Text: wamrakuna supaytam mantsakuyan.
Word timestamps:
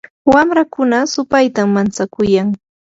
wamrakuna 0.33 0.97
supaytam 1.13 1.67
mantsakuyan. 1.75 2.47